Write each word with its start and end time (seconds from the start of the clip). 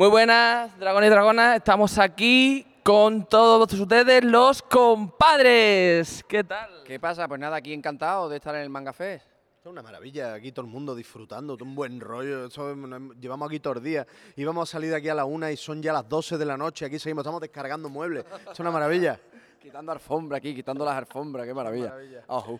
Muy 0.00 0.08
buenas, 0.08 0.78
dragones 0.78 1.08
y 1.08 1.10
dragonas. 1.10 1.56
Estamos 1.56 1.98
aquí 1.98 2.66
con 2.82 3.26
todos 3.26 3.70
ustedes, 3.74 4.24
los 4.24 4.62
compadres. 4.62 6.24
¿Qué 6.26 6.42
tal? 6.42 6.70
¿Qué 6.86 6.98
pasa? 6.98 7.28
Pues 7.28 7.38
nada, 7.38 7.58
aquí 7.58 7.74
encantado 7.74 8.26
de 8.30 8.36
estar 8.36 8.54
en 8.54 8.62
el 8.62 8.70
Manga 8.70 8.94
Fest. 8.94 9.26
Es 9.60 9.66
una 9.66 9.82
maravilla, 9.82 10.32
aquí 10.32 10.52
todo 10.52 10.64
el 10.64 10.72
mundo 10.72 10.94
disfrutando, 10.94 11.54
todo 11.54 11.68
un 11.68 11.74
buen 11.74 12.00
rollo. 12.00 12.46
eso, 12.46 12.74
llevamos 13.20 13.50
aquí 13.50 13.60
todos 13.60 13.76
los 13.76 13.84
días. 13.84 14.06
Íbamos 14.36 14.70
a 14.70 14.72
salir 14.72 14.88
de 14.88 14.96
aquí 14.96 15.10
a 15.10 15.14
la 15.14 15.26
una 15.26 15.52
y 15.52 15.58
son 15.58 15.82
ya 15.82 15.92
las 15.92 16.08
12 16.08 16.38
de 16.38 16.46
la 16.46 16.56
noche. 16.56 16.86
Aquí 16.86 16.98
seguimos, 16.98 17.20
estamos 17.20 17.42
descargando 17.42 17.90
muebles. 17.90 18.24
Es 18.50 18.58
una 18.58 18.70
maravilla. 18.70 19.20
Quitando 19.60 19.92
alfombra 19.92 20.38
aquí, 20.38 20.54
quitando 20.54 20.82
las 20.82 20.96
alfombras, 20.96 21.44
qué 21.46 21.52
maravilla. 21.52 21.90
maravilla. 21.90 22.24
Ojo. 22.28 22.58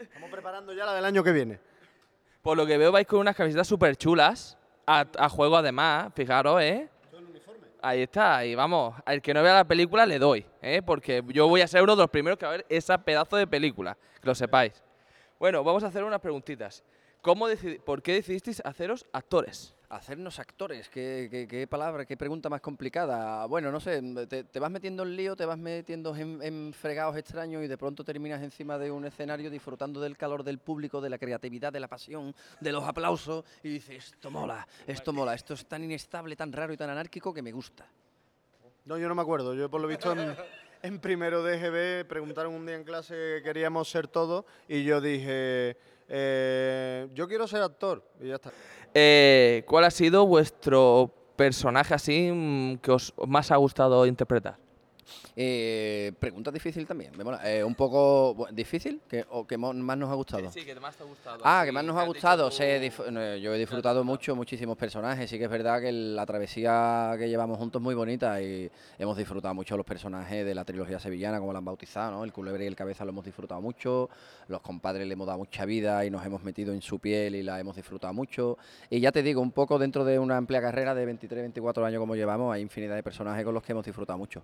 Estamos 0.00 0.30
preparando 0.30 0.72
ya 0.72 0.86
la 0.86 0.94
del 0.94 1.04
año 1.04 1.22
que 1.22 1.32
viene. 1.32 1.60
Por 2.40 2.56
lo 2.56 2.64
que 2.64 2.78
veo, 2.78 2.90
vais 2.90 3.06
con 3.06 3.18
unas 3.18 3.36
camisetas 3.36 3.68
súper 3.68 3.94
chulas. 3.94 4.57
A, 4.90 5.28
juego, 5.28 5.56
además. 5.56 6.10
Fijaros, 6.14 6.62
¿eh? 6.62 6.88
Ahí 7.80 8.02
está, 8.02 8.44
y 8.44 8.54
vamos, 8.54 8.94
al 9.04 9.22
que 9.22 9.32
no 9.32 9.42
vea 9.42 9.54
la 9.54 9.64
película 9.64 10.04
le 10.04 10.18
doy, 10.18 10.44
¿eh? 10.62 10.82
porque 10.84 11.22
yo 11.28 11.46
voy 11.46 11.60
a 11.60 11.68
ser 11.68 11.80
uno 11.82 11.94
de 11.94 12.02
los 12.02 12.10
primeros 12.10 12.36
que 12.36 12.44
va 12.44 12.54
a 12.54 12.56
ver 12.56 12.66
esa 12.68 12.98
pedazo 12.98 13.36
de 13.36 13.46
película, 13.46 13.96
que 14.20 14.26
lo 14.26 14.34
sepáis. 14.34 14.82
Bueno, 15.38 15.62
vamos 15.62 15.84
a 15.84 15.86
hacer 15.86 16.02
unas 16.02 16.20
preguntitas. 16.20 16.82
¿Cómo 17.22 17.48
decidi- 17.48 17.80
¿Por 17.80 18.02
qué 18.02 18.14
decidisteis 18.14 18.62
haceros 18.64 19.04
actores? 19.12 19.74
Hacernos 19.90 20.38
actores, 20.38 20.88
qué, 20.90 21.28
qué- 21.30 21.48
qué 21.48 21.66
palabra, 21.66 22.04
qué 22.04 22.16
pregunta 22.16 22.50
más 22.50 22.60
complicada. 22.60 23.46
Bueno, 23.46 23.72
no 23.72 23.80
sé, 23.80 24.02
te, 24.28 24.44
te 24.44 24.60
vas 24.60 24.70
metiendo 24.70 25.02
en 25.02 25.16
lío, 25.16 25.34
te 25.34 25.46
vas 25.46 25.56
metiendo 25.56 26.14
en, 26.14 26.42
en 26.42 26.74
fregados 26.74 27.16
extraños 27.16 27.64
y 27.64 27.68
de 27.68 27.78
pronto 27.78 28.04
terminas 28.04 28.42
encima 28.42 28.76
de 28.76 28.90
un 28.90 29.06
escenario 29.06 29.48
disfrutando 29.50 29.98
del 30.00 30.16
calor 30.18 30.44
del 30.44 30.58
público, 30.58 31.00
de 31.00 31.08
la 31.08 31.16
creatividad, 31.18 31.72
de 31.72 31.80
la 31.80 31.88
pasión, 31.88 32.34
de 32.60 32.70
los 32.70 32.84
aplausos 32.84 33.44
y 33.62 33.70
dices, 33.70 34.12
esto 34.12 34.30
mola, 34.30 34.68
esto 34.86 35.12
mola, 35.14 35.32
esto 35.34 35.54
es 35.54 35.64
tan 35.66 35.82
inestable, 35.82 36.36
tan 36.36 36.52
raro 36.52 36.72
y 36.74 36.76
tan 36.76 36.90
anárquico 36.90 37.32
que 37.32 37.40
me 37.40 37.52
gusta. 37.52 37.86
No, 38.84 38.98
yo 38.98 39.08
no 39.08 39.14
me 39.14 39.22
acuerdo. 39.22 39.54
Yo, 39.54 39.70
por 39.70 39.80
lo 39.80 39.88
visto, 39.88 40.12
en, 40.12 40.36
en 40.82 40.98
primero 41.00 41.42
de 41.42 41.56
EGB 41.56 42.06
preguntaron 42.08 42.54
un 42.54 42.66
día 42.66 42.76
en 42.76 42.84
clase 42.84 43.14
que 43.14 43.42
queríamos 43.42 43.88
ser 43.90 44.06
todos 44.06 44.44
y 44.68 44.84
yo 44.84 45.00
dije, 45.00 45.76
eh, 46.08 47.08
yo 47.14 47.28
quiero 47.28 47.46
ser 47.46 47.62
actor. 47.62 48.02
Y 48.20 48.28
ya 48.28 48.36
está. 48.36 48.50
Eh, 48.94 49.64
¿Cuál 49.66 49.84
ha 49.84 49.90
sido 49.90 50.26
vuestro 50.26 51.12
personaje 51.36 51.94
así 51.94 52.30
mm, 52.32 52.78
que 52.78 52.90
os 52.90 53.14
más 53.26 53.50
ha 53.50 53.56
gustado 53.56 54.06
interpretar? 54.06 54.67
Eh, 55.36 56.12
pregunta 56.18 56.50
difícil 56.50 56.86
también, 56.86 57.12
me 57.16 57.24
mola. 57.24 57.40
Eh, 57.44 57.62
un 57.62 57.74
poco 57.74 58.46
difícil 58.52 59.00
que, 59.08 59.24
o 59.30 59.46
que 59.46 59.56
más 59.56 59.74
nos 59.74 60.10
ha 60.10 60.14
gustado. 60.14 60.50
que 60.50 60.74
más 60.80 60.96
te 60.96 61.02
ha 61.02 61.06
gustado. 61.06 61.40
Ah, 61.44 61.62
que 61.64 61.72
más 61.72 61.84
nos 61.84 61.96
ha 61.96 62.04
gustado. 62.04 62.50
Sí, 62.50 62.64
no, 63.10 63.36
yo 63.36 63.54
he 63.54 63.58
disfrutado 63.58 64.04
mucho, 64.04 64.34
muchísimos 64.34 64.76
personajes. 64.76 65.28
Sí 65.30 65.38
que 65.38 65.44
es 65.44 65.50
verdad 65.50 65.80
que 65.80 65.92
la 65.92 66.26
travesía 66.26 67.14
que 67.18 67.28
llevamos 67.28 67.58
juntos 67.58 67.80
es 67.80 67.84
muy 67.84 67.94
bonita 67.94 68.40
y 68.42 68.70
hemos 68.98 69.16
disfrutado 69.16 69.54
mucho 69.54 69.76
los 69.76 69.86
personajes 69.86 70.44
de 70.44 70.54
la 70.54 70.64
trilogía 70.64 70.98
sevillana, 70.98 71.38
como 71.38 71.52
la 71.52 71.58
han 71.58 71.64
bautizado, 71.64 72.12
¿no? 72.12 72.24
El 72.24 72.32
culebre 72.32 72.64
y 72.64 72.66
el 72.66 72.76
cabeza 72.76 73.04
lo 73.04 73.10
hemos 73.10 73.24
disfrutado 73.24 73.60
mucho. 73.60 74.08
Los 74.48 74.60
compadres 74.60 75.06
le 75.06 75.12
hemos 75.12 75.26
dado 75.26 75.38
mucha 75.38 75.64
vida 75.64 76.04
y 76.04 76.10
nos 76.10 76.24
hemos 76.24 76.42
metido 76.42 76.72
en 76.72 76.82
su 76.82 76.98
piel 76.98 77.34
y 77.34 77.42
la 77.42 77.60
hemos 77.60 77.76
disfrutado 77.76 78.12
mucho. 78.12 78.58
Y 78.90 79.00
ya 79.00 79.12
te 79.12 79.22
digo, 79.22 79.40
un 79.40 79.52
poco 79.52 79.78
dentro 79.78 80.04
de 80.04 80.18
una 80.18 80.36
amplia 80.36 80.60
carrera 80.60 80.94
de 80.94 81.04
23, 81.04 81.42
24 81.42 81.84
años 81.84 82.00
como 82.00 82.16
llevamos, 82.16 82.54
hay 82.54 82.62
infinidad 82.62 82.96
de 82.96 83.02
personajes 83.02 83.44
con 83.44 83.54
los 83.54 83.62
que 83.62 83.72
hemos 83.72 83.84
disfrutado 83.84 84.18
mucho. 84.18 84.42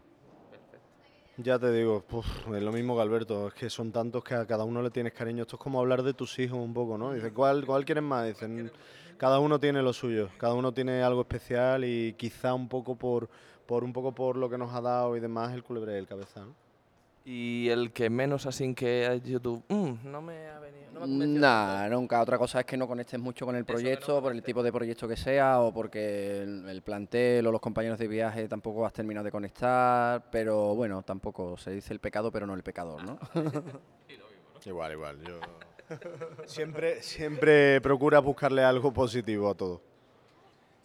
Ya 1.37 1.59
te 1.59 1.73
digo, 1.73 2.01
puf, 2.01 2.27
es 2.55 2.63
lo 2.63 2.71
mismo 2.71 2.95
que 2.95 3.03
Alberto, 3.03 3.49
es 3.49 3.55
que 3.55 3.69
son 3.69 3.91
tantos 3.91 4.23
que 4.23 4.35
a 4.35 4.47
cada 4.47 4.63
uno 4.63 4.81
le 4.83 4.91
tienes 4.91 5.13
cariño. 5.13 5.43
Esto 5.43 5.57
es 5.57 5.63
como 5.63 5.81
hablar 5.81 6.05
de 6.05 6.15
tus 6.15 6.39
hijos 6.39 6.59
un 6.59 6.73
poco, 6.73 6.97
¿no? 6.97 7.13
Dices, 7.13 7.33
¿cuál, 7.33 7.67
cuál 7.67 7.85
quieres 7.85 8.05
más? 8.05 8.27
Dicen, 8.27 8.71
cada 9.19 9.41
uno 9.41 9.59
tiene 9.59 9.83
lo 9.83 9.93
suyo, 9.93 10.29
cada 10.39 10.55
uno 10.55 10.73
tiene 10.73 11.03
algo 11.03 11.23
especial 11.23 11.85
y 11.85 12.13
quizá 12.13 12.55
un 12.55 12.69
poco 12.69 12.95
por, 12.97 13.29
por 13.67 13.83
un 13.83 13.93
poco 13.93 14.15
por 14.15 14.37
lo 14.37 14.49
que 14.49 14.59
nos 14.59 14.73
ha 14.75 14.81
dado 14.81 15.17
y 15.17 15.21
demás 15.21 15.53
el 15.55 15.65
culebre 15.65 15.95
del 15.95 16.07
cabeza, 16.07 16.45
¿no? 16.45 16.64
Y 17.25 17.69
el 17.71 17.93
que 17.93 18.11
menos 18.11 18.45
así 18.47 18.75
que 18.75 19.21
tú, 19.43 19.63
"Mm, 19.69 20.11
no 20.11 20.21
me 20.21 20.47
ha 20.49 20.59
venido. 20.61 20.93
No 20.93 21.07
me 21.07 21.25
ha 21.25 21.27
Nah, 21.27 21.89
nunca. 21.89 22.21
Otra 22.21 22.37
cosa 22.39 22.61
es 22.61 22.67
que 22.67 22.77
no 22.77 22.87
conectes 22.87 23.19
mucho 23.19 23.47
con 23.47 23.57
el 23.57 23.63
no 23.63 23.67
proyecto, 23.67 24.21
por 24.23 24.33
el 24.33 24.43
tipo 24.43 24.63
de 24.63 24.71
proyecto 24.71 25.09
que 25.09 25.17
sea, 25.17 25.61
o 25.61 25.73
porque 25.73 26.43
el, 26.43 26.69
el 26.69 26.83
plantel 26.83 27.47
o 27.47 27.53
los 27.53 27.61
compañeros 27.61 27.99
de 27.99 28.09
viaje 28.09 28.47
tampoco 28.47 28.85
has 28.85 28.93
terminado 28.93 29.25
de 29.25 29.33
conectar, 29.33 30.23
pero 30.31 30.75
bueno, 30.75 31.03
tampoco 31.03 31.57
se 31.57 31.71
dice 31.71 31.93
el 31.95 31.99
pecado, 31.99 32.31
pero 32.31 32.47
no 32.47 32.55
el 32.55 32.63
pecador, 32.63 33.03
¿no? 33.03 33.19
Igual, 34.67 34.93
igual. 34.93 35.19
Yo... 35.23 35.41
siempre, 36.47 37.03
siempre 37.03 37.81
procura 37.83 38.19
buscarle 38.21 38.63
algo 38.65 38.93
positivo 38.93 39.51
a 39.51 39.55
todo. 39.55 39.83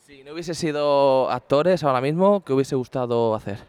Si 0.05 0.23
no 0.23 0.33
hubiese 0.33 0.53
sido 0.53 1.29
actores 1.29 1.83
ahora 1.83 2.01
mismo, 2.01 2.43
¿qué 2.43 2.51
hubiese 2.51 2.75
gustado 2.75 3.35
hacer? 3.35 3.59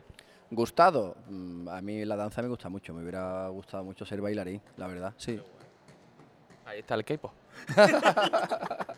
Gustado, 0.50 1.16
Mm, 1.28 1.68
a 1.68 1.80
mí 1.80 2.04
la 2.04 2.16
danza 2.16 2.42
me 2.42 2.48
gusta 2.48 2.68
mucho, 2.68 2.92
me 2.92 3.02
hubiera 3.02 3.46
gustado 3.48 3.84
mucho 3.84 4.04
ser 4.04 4.20
bailarín, 4.20 4.60
la 4.76 4.86
verdad, 4.88 5.14
sí. 5.16 5.40
Ahí 6.66 6.80
está 6.80 6.94
el 6.94 7.04
K-pop. 7.04 7.32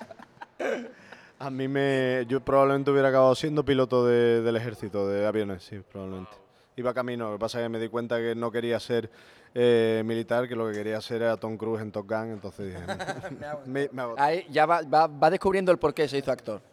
A 1.38 1.50
mí 1.50 1.66
me. 1.66 2.24
Yo 2.28 2.40
probablemente 2.40 2.90
hubiera 2.92 3.08
acabado 3.08 3.34
siendo 3.34 3.64
piloto 3.64 4.06
de- 4.06 4.42
del 4.42 4.54
ejército 4.56 5.08
de 5.08 5.26
aviones, 5.26 5.64
sí, 5.64 5.80
probablemente. 5.90 6.30
Iba 6.76 6.94
camino, 6.94 7.26
lo 7.30 7.36
que 7.36 7.40
pasa 7.40 7.58
es 7.58 7.64
que 7.64 7.68
me 7.68 7.78
di 7.80 7.88
cuenta 7.88 8.16
que 8.18 8.34
no 8.36 8.50
quería 8.52 8.78
ser 8.78 9.10
eh, 9.54 10.02
militar, 10.06 10.46
que 10.48 10.54
lo 10.54 10.68
que 10.68 10.74
quería 10.74 11.00
ser 11.00 11.22
era 11.22 11.36
Tom 11.36 11.56
Cruise 11.56 11.82
en 11.82 11.90
Top 11.90 12.08
Gun, 12.08 12.30
entonces 12.32 12.66
dije. 12.72 12.86
me, 13.66 13.88
me. 13.92 14.02
Ahí 14.16 14.46
ya 14.50 14.66
va, 14.66 14.82
va- 14.82 15.08
va 15.08 15.30
descubriendo 15.30 15.72
el 15.72 15.78
por 15.78 15.92
qué 15.92 16.06
se 16.08 16.18
hizo 16.18 16.30
actor. 16.32 16.62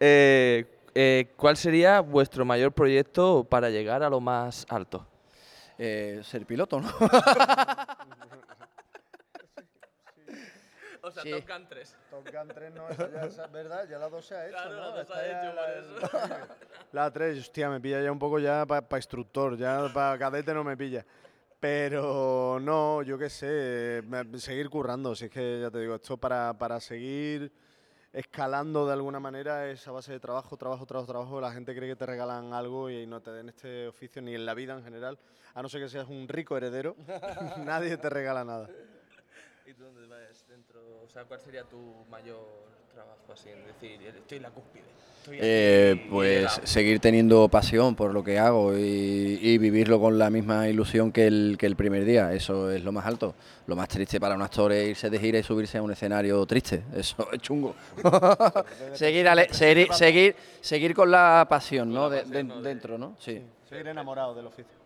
Eh, 0.00 0.66
eh, 0.94 1.32
¿Cuál 1.36 1.56
sería 1.56 2.00
vuestro 2.00 2.44
mayor 2.44 2.72
proyecto 2.72 3.44
para 3.44 3.70
llegar 3.70 4.02
a 4.02 4.10
lo 4.10 4.20
más 4.20 4.66
alto? 4.68 5.06
Eh, 5.78 6.20
ser 6.22 6.46
piloto, 6.46 6.80
¿no? 6.80 6.88
O 11.02 11.10
sea, 11.10 11.22
Sí. 11.22 11.30
Top 11.32 11.46
Gun 11.46 11.68
3. 11.68 11.96
Top 12.10 12.24
Gun 12.32 12.48
3 12.48 12.72
no, 12.72 12.88
esa 12.88 13.10
ya 13.12 13.24
es 13.24 13.52
verdad, 13.52 13.86
ya 13.88 13.98
la 13.98 14.08
2 14.08 14.24
se 14.24 14.34
ha 14.36 14.46
hecho, 14.46 14.56
Claro, 14.56 14.76
¿no? 14.76 14.96
la 14.96 15.04
se 15.04 15.12
ha 15.12 15.26
hecho, 15.26 15.54
la- 15.54 16.08
por 16.08 16.48
La 16.92 17.10
3, 17.12 17.38
hostia, 17.40 17.68
me 17.68 17.80
pilla 17.80 18.00
ya 18.02 18.10
un 18.10 18.18
poco 18.18 18.38
ya 18.38 18.64
para 18.64 18.84
instructor, 18.96 19.56
ya 19.58 19.90
para 19.92 20.18
cadete 20.18 20.54
no 20.54 20.64
me 20.64 20.76
pilla. 20.76 21.04
Pero 21.60 22.58
no, 22.60 23.02
yo 23.02 23.18
qué 23.18 23.28
sé, 23.28 24.02
seguir 24.38 24.70
currando, 24.70 25.14
si 25.14 25.26
es 25.26 25.30
que 25.30 25.60
ya 25.60 25.70
te 25.70 25.78
digo, 25.80 25.94
esto 25.94 26.16
para, 26.16 26.52
para 26.56 26.80
seguir 26.80 27.52
escalando 28.14 28.86
de 28.86 28.92
alguna 28.92 29.18
manera 29.18 29.68
esa 29.68 29.90
base 29.90 30.12
de 30.12 30.20
trabajo, 30.20 30.56
trabajo, 30.56 30.86
trabajo, 30.86 31.06
trabajo. 31.06 31.40
La 31.40 31.52
gente 31.52 31.74
cree 31.74 31.90
que 31.90 31.96
te 31.96 32.06
regalan 32.06 32.52
algo 32.52 32.88
y 32.88 33.06
no 33.06 33.20
te 33.20 33.32
den 33.32 33.48
este 33.48 33.88
oficio 33.88 34.22
ni 34.22 34.34
en 34.34 34.46
la 34.46 34.54
vida 34.54 34.74
en 34.74 34.84
general, 34.84 35.18
a 35.52 35.62
no 35.62 35.68
ser 35.68 35.82
que 35.82 35.88
seas 35.88 36.08
un 36.08 36.28
rico 36.28 36.56
heredero, 36.56 36.96
nadie 37.64 37.96
te 37.96 38.08
regala 38.08 38.44
nada. 38.44 38.70
¿Y 39.66 39.74
tú 39.74 39.82
dónde 39.82 40.06
vas 40.06 40.46
dentro? 40.46 41.02
O 41.02 41.08
sea, 41.08 41.24
¿cuál 41.24 41.40
sería 41.40 41.64
tu 41.64 42.04
mayor 42.08 42.83
trabajo 42.94 43.32
así 43.32 43.48
en 43.50 43.66
decir, 43.66 44.00
estoy 44.06 44.36
en 44.38 44.42
la 44.42 44.50
cúspide? 44.50 44.82
Estoy 45.20 45.36
aquí 45.36 45.42
Eh, 45.46 46.06
pues 46.10 46.38
llegado"? 46.40 46.66
seguir 46.66 47.00
teniendo 47.00 47.48
pasión 47.48 47.94
por 47.96 48.12
lo 48.12 48.22
que 48.22 48.38
hago 48.38 48.76
y, 48.76 49.38
y 49.42 49.58
vivirlo 49.58 49.98
con 49.98 50.18
la 50.18 50.28
misma 50.30 50.68
ilusión 50.68 51.12
que 51.12 51.26
el, 51.26 51.56
que 51.58 51.64
el 51.66 51.76
primer 51.76 52.04
día. 52.04 52.32
Eso 52.34 52.70
es 52.70 52.84
lo 52.84 52.92
más 52.92 53.06
alto. 53.06 53.34
Lo 53.66 53.74
más 53.74 53.88
triste 53.88 54.20
para 54.20 54.34
un 54.34 54.42
actor 54.42 54.70
es 54.72 54.88
irse 54.90 55.08
de 55.10 55.18
gira 55.18 55.38
y 55.38 55.42
subirse 55.42 55.78
a 55.78 55.82
un 55.82 55.90
escenario 55.92 56.44
triste. 56.46 56.82
Eso 56.94 57.26
es 57.32 57.40
chungo. 57.40 57.74
seguir, 58.92 59.26
ale- 59.28 59.48
seguir, 59.52 59.92
seguir, 59.94 60.36
seguir 60.60 60.94
con 60.94 61.10
la 61.10 61.46
pasión, 61.48 61.92
¿no? 61.92 62.10
De- 62.10 62.24
de- 62.24 62.44
dentro, 62.62 62.98
¿no? 62.98 63.16
Sí. 63.18 63.40
Seguir 63.68 63.88
enamorado 63.88 64.34
del 64.34 64.46
oficio. 64.46 64.83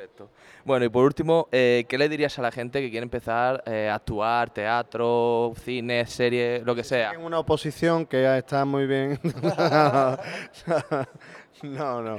Perfecto. 0.00 0.30
Bueno, 0.64 0.86
y 0.86 0.88
por 0.88 1.04
último, 1.04 1.46
eh, 1.52 1.84
¿qué 1.86 1.98
le 1.98 2.08
dirías 2.08 2.38
a 2.38 2.42
la 2.42 2.50
gente 2.50 2.80
que 2.80 2.90
quiere 2.90 3.04
empezar 3.04 3.62
eh, 3.66 3.90
a 3.90 3.96
actuar, 3.96 4.48
teatro, 4.48 5.52
cine, 5.62 6.06
serie, 6.06 6.62
lo 6.64 6.74
que 6.74 6.84
sea? 6.84 7.12
En 7.12 7.20
una 7.20 7.38
oposición 7.38 8.06
que 8.06 8.38
está 8.38 8.64
muy 8.64 8.86
bien. 8.86 9.20
no, 11.62 12.00
no. 12.00 12.16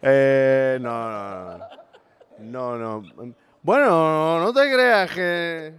Eh, 0.00 0.78
no, 0.80 1.10
no, 1.10 1.58
no. 2.38 2.40
No, 2.78 2.78
no. 2.78 3.02
Bueno, 3.62 4.38
no 4.38 4.52
te 4.52 4.72
creas 4.72 5.10
que. 5.10 5.74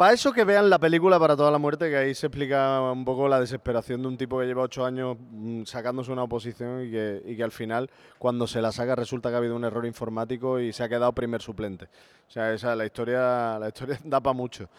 Para 0.00 0.14
eso 0.14 0.32
que 0.32 0.44
vean 0.44 0.70
la 0.70 0.78
película 0.78 1.20
para 1.20 1.36
toda 1.36 1.50
la 1.50 1.58
muerte, 1.58 1.90
que 1.90 1.96
ahí 1.98 2.14
se 2.14 2.28
explica 2.28 2.80
un 2.90 3.04
poco 3.04 3.28
la 3.28 3.38
desesperación 3.38 4.00
de 4.00 4.08
un 4.08 4.16
tipo 4.16 4.40
que 4.40 4.46
lleva 4.46 4.62
ocho 4.62 4.82
años 4.82 5.18
mm, 5.20 5.64
sacándose 5.64 6.10
una 6.10 6.22
oposición 6.22 6.86
y 6.86 6.90
que, 7.36 7.42
al 7.44 7.52
final, 7.52 7.90
cuando 8.18 8.46
se 8.46 8.62
la 8.62 8.72
saca, 8.72 8.96
resulta 8.96 9.28
que 9.28 9.34
ha 9.34 9.36
habido 9.36 9.56
un 9.56 9.64
error 9.64 9.84
informático 9.84 10.58
y 10.58 10.72
se 10.72 10.82
ha 10.82 10.88
quedado 10.88 11.12
primer 11.12 11.42
suplente. 11.42 11.84
O 12.26 12.30
sea, 12.30 12.50
esa, 12.54 12.74
la 12.74 12.86
historia, 12.86 13.58
la 13.58 13.68
historia 13.68 14.00
da 14.04 14.22
para 14.22 14.32
mucho. 14.32 14.70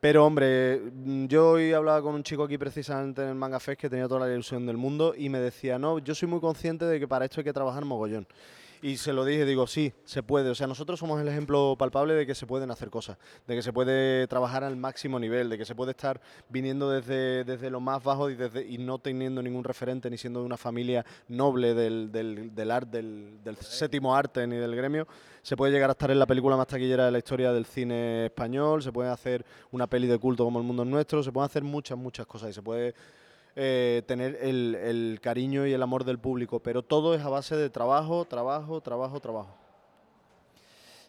Pero 0.00 0.26
hombre, 0.26 0.80
mm, 0.92 1.26
yo 1.26 1.50
hoy 1.50 1.72
hablaba 1.72 2.02
con 2.02 2.16
un 2.16 2.24
chico 2.24 2.42
aquí 2.42 2.58
precisamente 2.58 3.22
en 3.22 3.28
el 3.28 3.36
Manga 3.36 3.60
Fest 3.60 3.80
que 3.80 3.88
tenía 3.88 4.08
toda 4.08 4.26
la 4.26 4.32
ilusión 4.32 4.66
del 4.66 4.76
mundo 4.76 5.14
y 5.16 5.28
me 5.28 5.38
decía, 5.38 5.78
no, 5.78 6.00
yo 6.00 6.16
soy 6.16 6.26
muy 6.26 6.40
consciente 6.40 6.84
de 6.84 6.98
que 6.98 7.06
para 7.06 7.26
esto 7.26 7.38
hay 7.38 7.44
que 7.44 7.52
trabajar 7.52 7.84
mogollón. 7.84 8.26
Y 8.84 8.98
se 8.98 9.14
lo 9.14 9.24
dije, 9.24 9.46
digo, 9.46 9.66
sí, 9.66 9.94
se 10.04 10.22
puede. 10.22 10.50
O 10.50 10.54
sea, 10.54 10.66
nosotros 10.66 11.00
somos 11.00 11.18
el 11.18 11.26
ejemplo 11.26 11.74
palpable 11.78 12.12
de 12.12 12.26
que 12.26 12.34
se 12.34 12.46
pueden 12.46 12.70
hacer 12.70 12.90
cosas, 12.90 13.16
de 13.46 13.54
que 13.54 13.62
se 13.62 13.72
puede 13.72 14.26
trabajar 14.26 14.62
al 14.62 14.76
máximo 14.76 15.18
nivel, 15.18 15.48
de 15.48 15.56
que 15.56 15.64
se 15.64 15.74
puede 15.74 15.92
estar 15.92 16.20
viniendo 16.50 16.90
desde, 16.90 17.44
desde 17.44 17.70
lo 17.70 17.80
más 17.80 18.04
bajo 18.04 18.28
y, 18.28 18.34
desde, 18.34 18.62
y 18.62 18.76
no 18.76 18.98
teniendo 18.98 19.40
ningún 19.40 19.64
referente, 19.64 20.10
ni 20.10 20.18
siendo 20.18 20.40
de 20.40 20.44
una 20.44 20.58
familia 20.58 21.02
noble 21.28 21.72
del, 21.72 22.12
del, 22.12 22.54
del, 22.54 22.70
arte, 22.70 22.98
del, 22.98 23.38
del 23.42 23.56
séptimo 23.56 24.14
arte 24.14 24.46
ni 24.46 24.56
del 24.56 24.76
gremio. 24.76 25.08
Se 25.40 25.56
puede 25.56 25.72
llegar 25.72 25.88
a 25.88 25.92
estar 25.92 26.10
en 26.10 26.18
la 26.18 26.26
película 26.26 26.54
más 26.54 26.66
taquillera 26.66 27.06
de 27.06 27.12
la 27.12 27.16
historia 27.16 27.54
del 27.54 27.64
cine 27.64 28.26
español, 28.26 28.82
se 28.82 28.92
puede 28.92 29.08
hacer 29.08 29.46
una 29.70 29.86
peli 29.86 30.08
de 30.08 30.18
culto 30.18 30.44
como 30.44 30.58
El 30.58 30.66
Mundo 30.66 30.82
es 30.82 30.88
Nuestro, 30.90 31.22
se 31.22 31.32
pueden 31.32 31.46
hacer 31.46 31.64
muchas, 31.64 31.96
muchas 31.96 32.26
cosas 32.26 32.50
y 32.50 32.52
se 32.52 32.60
puede 32.60 32.94
eh, 33.56 34.02
tener 34.06 34.38
el, 34.40 34.74
el 34.74 35.18
cariño 35.22 35.66
y 35.66 35.72
el 35.72 35.82
amor 35.82 36.04
del 36.04 36.18
público, 36.18 36.60
pero 36.60 36.82
todo 36.82 37.14
es 37.14 37.22
a 37.22 37.28
base 37.28 37.56
de 37.56 37.70
trabajo, 37.70 38.24
trabajo, 38.24 38.80
trabajo, 38.80 39.20
trabajo. 39.20 39.54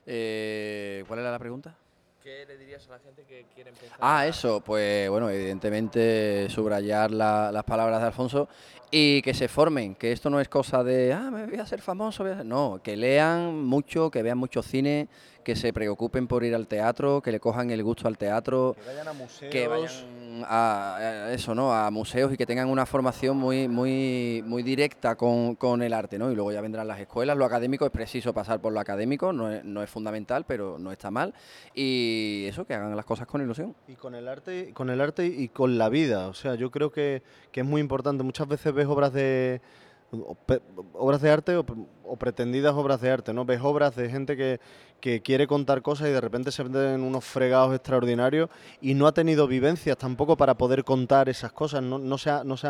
Eh, 0.05 1.03
¿Cuál 1.07 1.19
era 1.19 1.31
la 1.31 1.39
pregunta? 1.39 1.75
¿Qué 2.21 2.45
le 2.47 2.57
dirías 2.57 2.87
a 2.89 2.93
la 2.93 2.99
gente 2.99 3.23
que 3.27 3.45
quiere 3.53 3.69
empezar? 3.69 3.97
Ah, 4.01 4.25
eso, 4.25 4.59
pues 4.61 5.09
bueno, 5.09 5.29
evidentemente 5.29 6.47
subrayar 6.49 7.11
la- 7.11 7.51
las 7.51 7.63
palabras 7.63 7.99
de 8.01 8.07
Alfonso 8.07 8.47
y 8.89 9.21
que 9.21 9.33
se 9.35 9.47
formen, 9.47 9.93
que 9.95 10.11
esto 10.11 10.29
no 10.31 10.39
es 10.39 10.49
cosa 10.49 10.83
de, 10.83 11.13
ah, 11.13 11.29
me 11.31 11.45
voy 11.45 11.57
a 11.59 11.63
hacer 11.63 11.81
famoso, 11.81 12.23
voy 12.23 12.31
a 12.31 12.35
hacer-". 12.35 12.45
no, 12.45 12.79
que 12.83 12.95
lean 12.97 13.63
mucho, 13.63 14.09
que 14.09 14.23
vean 14.23 14.39
mucho 14.39 14.63
cine, 14.63 15.07
que 15.43 15.55
se 15.55 15.71
preocupen 15.71 16.27
por 16.27 16.43
ir 16.43 16.55
al 16.55 16.67
teatro, 16.67 17.21
que 17.21 17.31
le 17.31 17.39
cojan 17.39 17.69
el 17.69 17.83
gusto 17.83 18.07
al 18.07 18.17
teatro, 18.17 18.75
Que 18.75 18.87
vayan 18.87 19.07
a 19.07 19.13
museos. 19.13 19.51
que 19.51 19.67
vayan 19.67 20.24
a, 20.43 21.29
eso, 21.31 21.55
¿no? 21.55 21.73
A 21.73 21.89
museos 21.91 22.33
y 22.33 22.37
que 22.37 22.45
tengan 22.45 22.69
una 22.69 22.85
formación 22.85 23.37
muy, 23.37 23.67
muy, 23.67 24.43
muy 24.45 24.63
directa 24.63 25.15
con, 25.15 25.55
con 25.55 25.81
el 25.81 25.93
arte, 25.93 26.17
¿no? 26.17 26.31
Y 26.31 26.35
luego 26.35 26.51
ya 26.51 26.61
vendrán 26.61 26.87
las 26.87 26.99
escuelas. 26.99 27.37
Lo 27.37 27.45
académico 27.45 27.85
es 27.85 27.91
preciso 27.91 28.33
pasar 28.33 28.59
por 28.59 28.73
lo 28.73 28.79
académico, 28.79 29.31
no 29.33 29.51
es, 29.51 29.63
no 29.63 29.81
es 29.81 29.89
fundamental, 29.89 30.45
pero 30.45 30.77
no 30.79 30.91
está 30.91 31.11
mal. 31.11 31.33
Y 31.73 32.45
eso, 32.47 32.65
que 32.65 32.73
hagan 32.73 32.95
las 32.95 33.05
cosas 33.05 33.27
con 33.27 33.41
ilusión. 33.41 33.75
Y 33.87 33.95
con 33.95 34.15
el 34.15 34.27
arte, 34.27 34.73
con 34.73 34.89
el 34.89 35.01
arte 35.01 35.25
y 35.25 35.49
con 35.49 35.77
la 35.77 35.89
vida. 35.89 36.27
O 36.27 36.33
sea, 36.33 36.55
yo 36.55 36.71
creo 36.71 36.91
que, 36.91 37.23
que 37.51 37.61
es 37.61 37.65
muy 37.65 37.81
importante. 37.81 38.23
Muchas 38.23 38.47
veces 38.47 38.73
ves 38.73 38.87
obras 38.87 39.13
de 39.13 39.61
obras 40.93 41.21
de 41.21 41.31
arte 41.31 41.63
o 42.07 42.15
pretendidas 42.17 42.73
obras 42.73 43.01
de 43.01 43.09
arte, 43.11 43.33
¿no? 43.33 43.45
Ves 43.45 43.59
obras 43.63 43.95
de 43.95 44.09
gente 44.09 44.35
que, 44.37 44.59
que 44.99 45.21
quiere 45.21 45.47
contar 45.47 45.81
cosas 45.81 46.07
y 46.09 46.11
de 46.11 46.21
repente 46.21 46.51
se 46.51 46.63
venden 46.63 47.01
unos 47.01 47.23
fregados 47.25 47.73
extraordinarios 47.75 48.49
y 48.81 48.93
no 48.93 49.07
ha 49.07 49.13
tenido 49.13 49.47
vivencias 49.47 49.97
tampoco 49.97 50.37
para 50.37 50.55
poder 50.55 50.83
contar 50.83 51.29
esas 51.29 51.51
cosas, 51.51 51.83
no, 51.83 51.97
no, 51.99 52.17
se, 52.17 52.29
ha, 52.29 52.43
no, 52.43 52.57
se, 52.57 52.69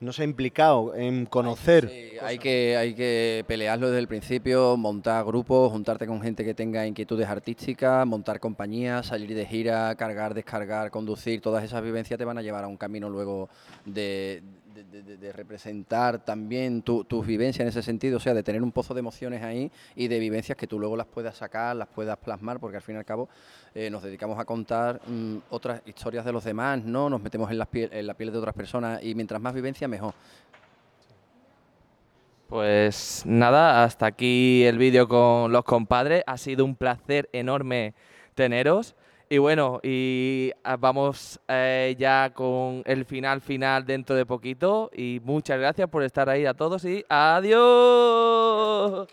no 0.00 0.12
se 0.12 0.22
ha 0.22 0.24
implicado 0.24 0.94
en 0.94 1.26
conocer. 1.26 1.88
Sí, 1.88 2.16
hay, 2.20 2.38
que, 2.38 2.76
hay 2.76 2.94
que 2.94 3.44
pelearlo 3.46 3.88
desde 3.88 4.00
el 4.00 4.08
principio, 4.08 4.76
montar 4.76 5.24
grupos, 5.24 5.70
juntarte 5.72 6.06
con 6.06 6.20
gente 6.20 6.44
que 6.44 6.54
tenga 6.54 6.86
inquietudes 6.86 7.28
artísticas, 7.28 8.06
montar 8.06 8.40
compañías, 8.40 9.06
salir 9.06 9.34
de 9.34 9.44
gira, 9.46 9.94
cargar, 9.96 10.34
descargar, 10.34 10.90
conducir. 10.90 11.40
Todas 11.40 11.64
esas 11.64 11.82
vivencias 11.82 12.16
te 12.18 12.24
van 12.24 12.38
a 12.38 12.42
llevar 12.42 12.64
a 12.64 12.68
un 12.68 12.76
camino 12.76 13.08
luego 13.10 13.48
de, 13.84 14.42
de- 14.74 15.32
representar 15.32 16.24
también 16.24 16.82
tu- 16.82 17.02
tus 17.04 17.26
vivencias 17.26 17.62
en 17.62 17.68
ese 17.68 17.82
sentido, 17.82 18.18
o 18.18 18.20
sea, 18.20 18.34
de 18.34 18.42
tener 18.42 18.62
un 18.62 18.67
pozo 18.72 18.94
de 18.94 19.00
emociones 19.00 19.42
ahí 19.42 19.70
y 19.94 20.08
de 20.08 20.18
vivencias 20.18 20.56
que 20.56 20.66
tú 20.66 20.78
luego 20.78 20.96
las 20.96 21.06
puedas 21.06 21.36
sacar, 21.36 21.76
las 21.76 21.88
puedas 21.88 22.16
plasmar, 22.18 22.60
porque 22.60 22.76
al 22.76 22.82
fin 22.82 22.96
y 22.96 22.98
al 22.98 23.04
cabo 23.04 23.28
eh, 23.74 23.90
nos 23.90 24.02
dedicamos 24.02 24.38
a 24.38 24.44
contar 24.44 25.00
mm, 25.06 25.36
otras 25.50 25.82
historias 25.86 26.24
de 26.24 26.32
los 26.32 26.44
demás, 26.44 26.82
¿no? 26.84 27.10
Nos 27.10 27.20
metemos 27.22 27.50
en, 27.50 27.60
en 27.72 28.06
la 28.06 28.14
piel 28.14 28.32
de 28.32 28.38
otras 28.38 28.54
personas 28.54 29.02
y 29.02 29.14
mientras 29.14 29.40
más 29.40 29.54
vivencia, 29.54 29.88
mejor. 29.88 30.14
Pues 32.48 33.24
nada, 33.26 33.84
hasta 33.84 34.06
aquí 34.06 34.64
el 34.64 34.78
vídeo 34.78 35.06
con 35.06 35.52
los 35.52 35.64
compadres. 35.64 36.24
Ha 36.26 36.38
sido 36.38 36.64
un 36.64 36.76
placer 36.76 37.28
enorme 37.34 37.92
teneros. 38.34 38.96
Y 39.30 39.36
bueno, 39.38 39.78
y 39.82 40.52
ah, 40.64 40.76
vamos 40.76 41.38
eh, 41.48 41.94
ya 41.98 42.32
con 42.32 42.82
el 42.86 43.04
final 43.04 43.42
final 43.42 43.84
dentro 43.84 44.16
de 44.16 44.24
poquito. 44.24 44.90
Y 44.94 45.20
muchas 45.22 45.58
gracias 45.58 45.90
por 45.90 46.02
estar 46.02 46.30
ahí 46.30 46.46
a 46.46 46.54
todos 46.54 46.84
y 46.84 47.04
adiós. 47.08 49.06